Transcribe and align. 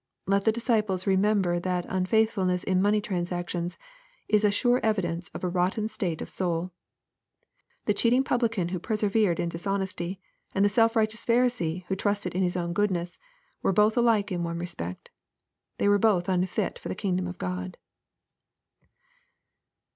Let 0.25 0.45
the 0.45 0.51
disciples 0.51 1.05
remember 1.05 1.59
that 1.59 1.85
unfaith 1.87 2.31
fulness 2.31 2.63
in 2.63 2.81
money 2.81 2.99
transactions, 3.01 3.77
is 4.27 4.43
a 4.43 4.49
sure 4.49 4.79
evidence 4.81 5.27
of 5.29 5.43
a 5.43 5.47
rotten 5.47 5.87
state 5.87 6.23
of 6.23 6.29
soul. 6.31 6.71
The 7.85 7.93
cheating 7.93 8.23
publican 8.23 8.69
who 8.69 8.79
persevered 8.79 9.39
in 9.39 9.49
dishonesty, 9.49 10.19
and 10.55 10.65
the 10.65 10.69
self 10.69 10.95
righteous 10.95 11.23
Pharisee 11.23 11.85
who 11.85 11.95
trusted 11.95 12.33
in 12.33 12.41
his 12.41 12.57
own 12.57 12.73
goodness, 12.73 13.19
were 13.61 13.73
both 13.73 13.95
alike 13.95 14.31
in 14.31 14.43
one 14.43 14.57
respect. 14.57 15.11
They 15.77 15.87
were 15.87 15.99
both 15.99 16.27
unfit 16.27 16.79
for 16.79 16.89
the 16.89 16.95
kingdom 16.95 17.27
of 17.27 17.37
God. 17.37 17.77